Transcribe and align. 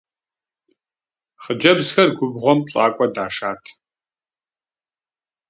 Хъыджэбзхэр 1.43 2.09
губгъуэм 2.17 2.59
пщӀакӀуэ 2.65 3.07
дашат. 3.15 3.63